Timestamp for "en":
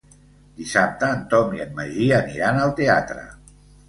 1.15-1.19, 1.65-1.75